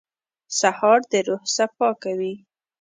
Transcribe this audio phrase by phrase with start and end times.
[0.59, 2.33] سهار د روح صفا کوي.